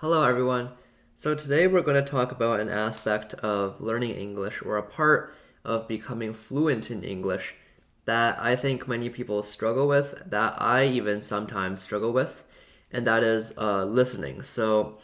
[0.00, 0.72] Hello, everyone.
[1.14, 5.34] So, today we're going to talk about an aspect of learning English or a part
[5.64, 7.54] of becoming fluent in English
[8.04, 12.44] that I think many people struggle with, that I even sometimes struggle with,
[12.92, 14.42] and that is uh, listening.
[14.42, 14.98] So,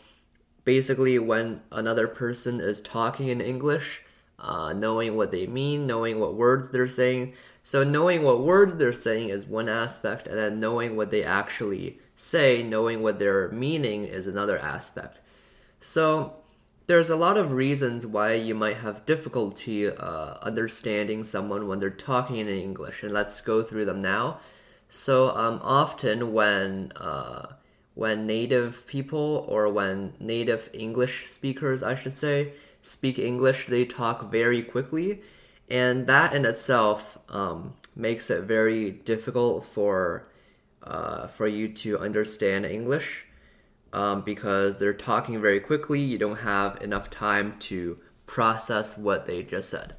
[0.64, 4.02] basically, when another person is talking in English,
[4.38, 7.32] uh, knowing what they mean, knowing what words they're saying.
[7.62, 11.98] So, knowing what words they're saying is one aspect, and then knowing what they actually
[12.16, 15.20] say, knowing what their meaning is another aspect.
[15.80, 16.36] So,
[16.86, 21.90] there's a lot of reasons why you might have difficulty uh, understanding someone when they're
[21.90, 24.40] talking in English, and let's go through them now.
[24.88, 27.54] So, um, often when uh,
[27.94, 34.30] when native people or when native English speakers, I should say, speak English, they talk
[34.30, 35.22] very quickly,
[35.68, 40.26] and that in itself um, makes it very difficult for
[40.84, 43.24] uh, for you to understand English
[43.92, 46.00] um, because they're talking very quickly.
[46.00, 49.96] You don't have enough time to process what they just said.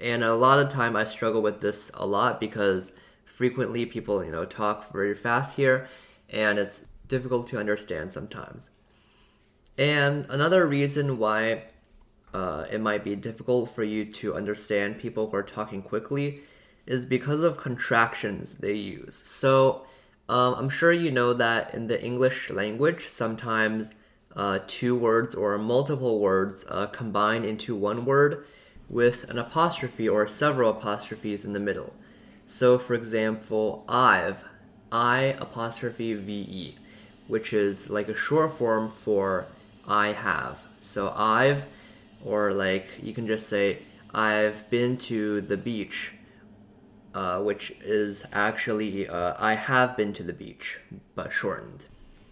[0.00, 2.92] And a lot of time I struggle with this a lot because
[3.24, 5.88] frequently people, you know, talk very fast here
[6.28, 8.70] and it's difficult to understand sometimes.
[9.76, 11.64] And another reason why
[12.32, 16.42] uh, it might be difficult for you to understand people who are talking quickly
[16.86, 19.14] is because of contractions they use.
[19.14, 19.86] So
[20.30, 23.94] um, I'm sure you know that in the English language, sometimes
[24.36, 28.46] uh, two words or multiple words uh, combine into one word
[28.88, 31.94] with an apostrophe or several apostrophes in the middle.
[32.46, 34.44] So, for example, I've,
[34.92, 36.76] I apostrophe VE,
[37.26, 39.46] which is like a short form for
[39.84, 40.60] I have.
[40.80, 41.66] So, I've,
[42.24, 43.82] or like you can just say,
[44.14, 46.12] I've been to the beach
[47.14, 50.78] uh, which is actually uh, I have been to the beach,
[51.14, 51.86] but shortened.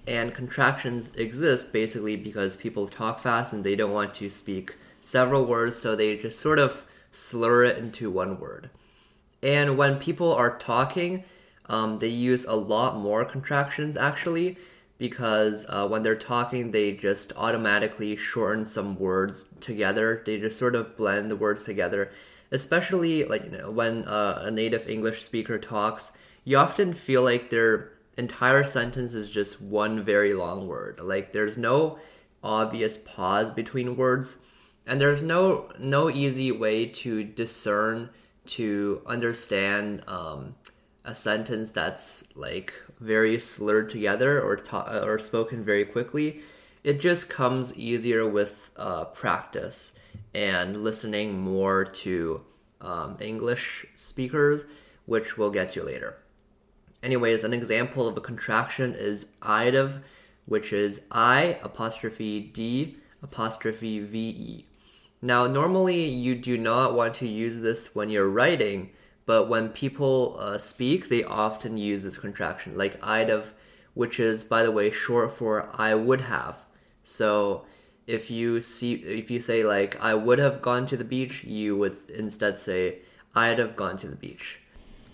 [0.07, 5.45] And contractions exist basically because people talk fast and they don't want to speak several
[5.45, 8.70] words, so they just sort of slur it into one word.
[9.43, 11.25] And when people are talking,
[11.67, 14.57] um, they use a lot more contractions actually
[14.97, 20.23] because uh, when they're talking, they just automatically shorten some words together.
[20.27, 22.11] They just sort of blend the words together
[22.51, 26.13] especially like you know when uh, a native English speaker talks,
[26.45, 31.01] you often feel like their entire sentence is just one very long word.
[31.01, 31.98] Like there's no
[32.42, 34.39] obvious pause between words,
[34.87, 38.11] and there's no no easy way to discern
[38.47, 40.55] to understand um,
[41.05, 46.41] a sentence that's like very slurred together or ta- or spoken very quickly.
[46.85, 49.98] It just comes easier with uh, practice
[50.34, 52.42] and listening more to
[52.80, 54.66] um, English speakers,
[55.06, 56.18] which we'll get to later.
[57.02, 60.02] Anyways, an example of a contraction is IDV,
[60.46, 64.64] which is I apostrophe D apostrophe VE.
[65.20, 68.90] Now, normally you do not want to use this when you're writing,
[69.27, 73.50] but when people uh, speak, they often use this contraction, like IDV,
[73.95, 76.64] which is, by the way, short for I would have.
[77.02, 77.64] So
[78.08, 81.77] if you see if you say like I would have gone to the beach, you
[81.77, 83.01] would instead say
[83.35, 84.61] I'd have gone to the beach.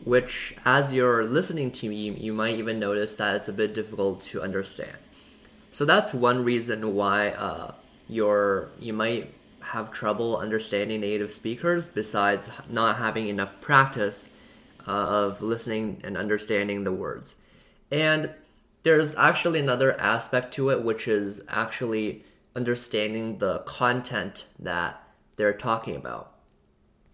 [0.04, 4.20] Which, as you're listening to me, you might even notice that it's a bit difficult
[4.22, 4.96] to understand.
[5.72, 7.74] So that's one reason why uh,
[8.08, 11.88] you're you might have trouble understanding native speakers.
[11.88, 14.30] Besides not having enough practice
[14.86, 17.34] uh, of listening and understanding the words,
[17.90, 18.30] and
[18.84, 22.22] there's actually another aspect to it, which is actually
[22.56, 25.02] understanding the content that
[25.36, 26.32] they're talking about.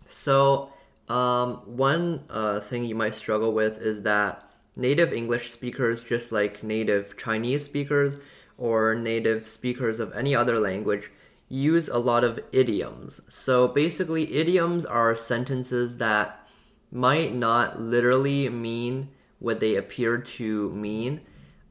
[0.08, 0.72] So,
[1.08, 4.44] um, one uh, thing you might struggle with is that
[4.76, 8.16] native English speakers, just like native Chinese speakers
[8.58, 11.10] or native speakers of any other language,
[11.48, 13.20] use a lot of idioms.
[13.28, 16.46] So, basically, idioms are sentences that
[16.92, 21.20] might not literally mean what they appear to mean,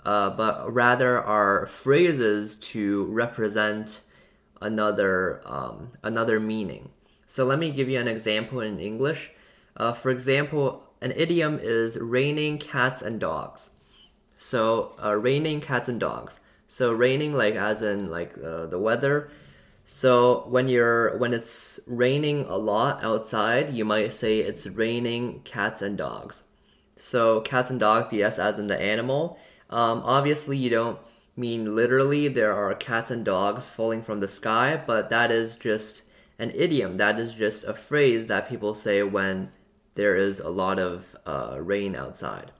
[0.06, 4.02] uh, but rather are phrases to represent
[4.62, 6.90] another um, another meaning.
[7.28, 9.32] So let me give you an example in English.
[9.78, 13.70] Uh, for example, an idiom is raining cats and dogs.
[14.38, 16.40] So uh, raining cats and dogs.
[16.68, 19.32] So raining like as in like uh, the weather.
[19.85, 25.82] So when you're when it's raining a lot outside, you might say it's raining cats
[25.82, 26.44] and dogs.
[26.96, 29.40] So cats and dogs, yes, as in the animal,
[29.70, 31.00] um, obviously, you don't
[31.36, 36.04] mean literally there are cats and dogs falling from the sky, but that is just
[36.38, 36.98] an idiom.
[36.98, 39.52] That is just a phrase that people say when
[39.96, 42.52] there is a lot of uh, rain outside.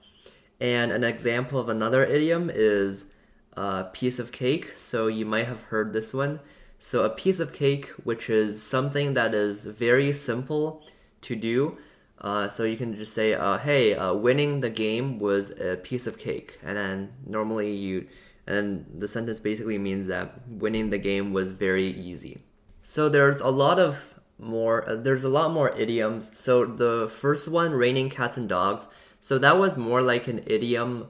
[0.60, 3.08] And an example of another idiom is
[3.56, 4.74] uh, piece of cake.
[4.76, 6.40] So you might have heard this one.
[6.78, 10.84] So a piece of cake, which is something that is very simple
[11.22, 11.78] to do.
[12.22, 16.06] Uh, so you can just say, uh, "Hey, uh, winning the game was a piece
[16.06, 18.08] of cake," and then normally you,
[18.46, 22.44] and the sentence basically means that winning the game was very easy.
[22.84, 24.88] So there's a lot of more.
[24.90, 26.38] Uh, there's a lot more idioms.
[26.38, 28.88] So the first one, "raining cats and dogs,"
[29.22, 31.08] so that was more like an idiom,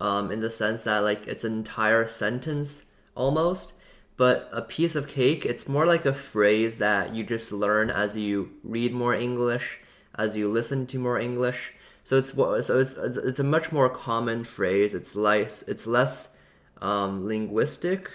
[0.00, 3.74] um, in the sense that like it's an entire sentence almost.
[4.16, 8.16] But a piece of cake, it's more like a phrase that you just learn as
[8.16, 9.80] you read more English
[10.14, 11.72] as you listen to more English.
[12.02, 14.94] So it's so it's it's a much more common phrase.
[14.94, 16.36] It's less it's less
[16.80, 18.10] um, linguistic.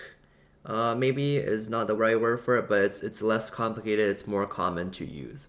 [0.65, 4.09] Uh, maybe is not the right word for it, but it's it's less complicated.
[4.09, 5.47] It's more common to use.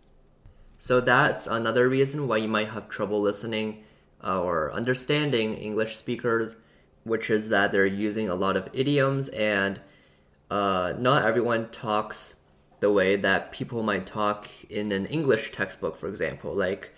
[0.79, 3.85] So that's another reason why you might have trouble listening
[4.25, 6.57] uh, or understanding English speakers,
[7.05, 9.81] which is that they're using a lot of idioms and
[10.51, 12.40] uh, not everyone talks
[12.81, 16.55] the way that people might talk in an English textbook, for example.
[16.55, 16.95] Like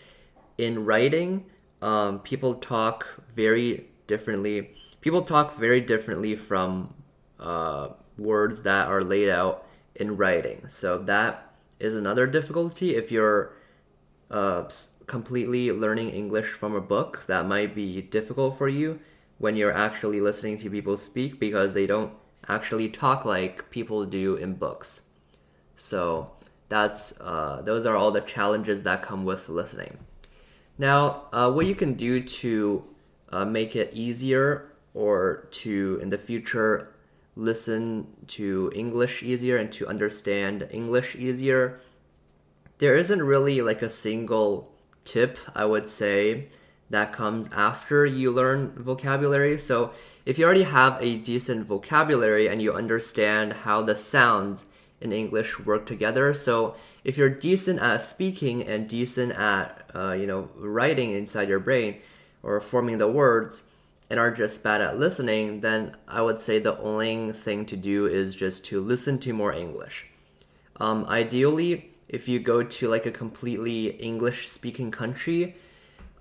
[0.59, 1.47] in writing,
[1.81, 4.71] um, people talk very differently.
[5.01, 6.95] People talk very differently from
[7.41, 10.69] uh, words that are laid out in writing.
[10.69, 12.95] So that is another difficulty.
[12.95, 13.53] If you're
[14.31, 14.65] uh,
[15.07, 19.01] completely learning English from a book, that might be difficult for you
[19.39, 22.13] when you're actually listening to people speak because they don't
[22.49, 25.03] actually talk like people do in books.
[25.83, 26.31] So
[26.69, 29.99] that's uh, those are all the challenges that come with listening.
[30.79, 32.85] Now, uh, what you can do to
[33.31, 36.95] uh, make it easier or to in the future
[37.35, 41.81] listen to English easier and to understand English easier,
[42.79, 44.73] there isn't really like a single
[45.05, 46.47] tip I would say
[46.91, 49.59] that comes after you learn vocabulary.
[49.59, 49.91] So
[50.25, 54.67] if you already have a decent vocabulary and you understand how the sounds
[55.03, 56.33] in English work together.
[56.33, 61.59] So if you're decent at speaking and decent at uh, you know writing inside your
[61.59, 62.01] brain
[62.43, 63.65] or forming the words
[64.09, 68.07] and are just bad at listening, then I would say the only thing to do
[68.07, 70.07] is just to listen to more English.
[70.77, 75.57] Um, ideally, if you go to like a completely English speaking country,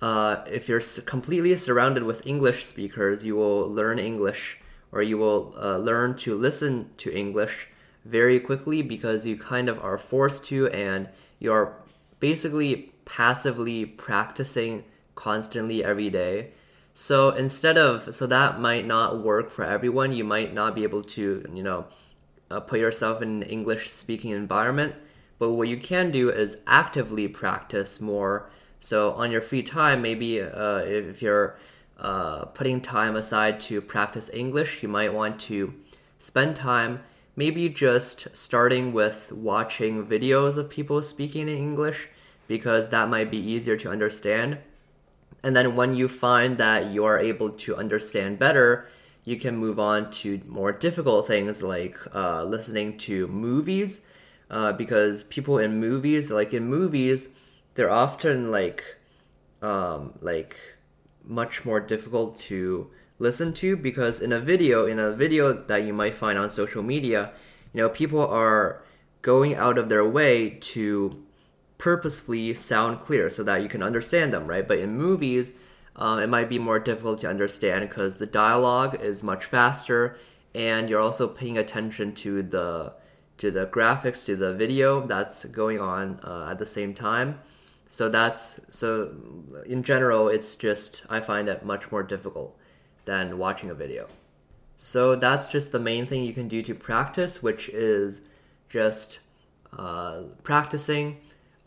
[0.01, 4.59] uh, if you're completely surrounded with English speakers, you will learn English
[4.91, 7.67] or you will uh, learn to listen to English
[8.05, 11.09] very quickly because you kind of are forced to and
[11.39, 11.75] you're
[12.19, 14.83] basically passively practicing
[15.15, 16.51] constantly every day.
[16.93, 20.11] So instead of, so that might not work for everyone.
[20.11, 21.85] You might not be able to, you know,
[22.49, 24.95] uh, put yourself in an English speaking environment.
[25.39, 28.49] But what you can do is actively practice more.
[28.79, 31.57] So on your free time, maybe uh, if you're
[31.99, 35.73] uh, putting time aside to practice English, you might want to
[36.19, 37.01] spend time
[37.35, 42.07] maybe just starting with watching videos of people speaking in English
[42.47, 44.57] because that might be easier to understand.
[45.43, 48.89] And then when you find that you are able to understand better,
[49.23, 54.01] you can move on to more difficult things like uh, listening to movies.
[54.49, 57.29] Uh, because people in movies, like in movies,
[57.75, 58.83] they're often like,
[59.61, 60.57] um, like
[61.23, 62.91] much more difficult to
[63.21, 66.81] listen to because in a video in a video that you might find on social
[66.81, 67.31] media
[67.71, 68.83] you know people are
[69.21, 71.23] going out of their way to
[71.77, 74.67] purposefully sound clear so that you can understand them right?
[74.67, 75.53] But in movies
[75.95, 80.17] uh, it might be more difficult to understand because the dialogue is much faster
[80.55, 82.93] and you're also paying attention to the
[83.37, 87.39] to the graphics to the video that's going on uh, at the same time.
[87.87, 89.13] So that's so
[89.65, 92.57] in general it's just i find it much more difficult
[93.05, 94.07] than watching a video.
[94.77, 98.21] So that's just the main thing you can do to practice, which is
[98.69, 99.19] just
[99.77, 101.17] uh, practicing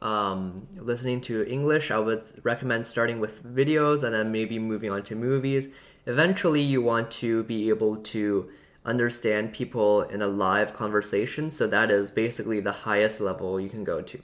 [0.03, 1.91] um, listening to English.
[1.91, 5.69] I would recommend starting with videos and then maybe moving on to movies.
[6.07, 8.51] Eventually, you want to be able to
[8.85, 13.83] understand people in a live conversation, so that is basically the highest level you can
[13.83, 14.21] go to.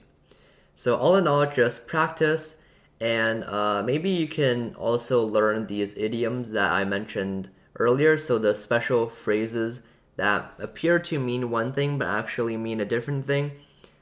[0.75, 2.60] So, all in all, just practice
[3.01, 8.15] and uh, maybe you can also learn these idioms that I mentioned earlier.
[8.15, 9.81] So the special phrases
[10.17, 13.53] that appear to mean one thing but actually mean a different thing.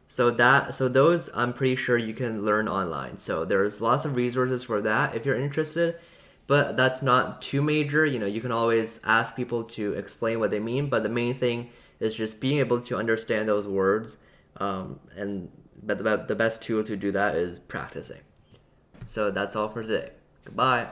[0.09, 3.17] So that so those I'm pretty sure you can learn online.
[3.17, 5.95] So there's lots of resources for that if you're interested.
[6.47, 8.05] But that's not too major.
[8.05, 10.89] You know, you can always ask people to explain what they mean.
[10.89, 11.69] But the main thing
[12.01, 14.17] is just being able to understand those words.
[14.57, 15.51] Um, and
[15.81, 18.21] but the, the best tool to do that is practicing.
[19.09, 20.11] So that's all for today.
[20.45, 20.87] Goodbye.